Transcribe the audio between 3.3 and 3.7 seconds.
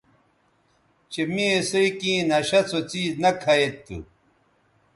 کھہ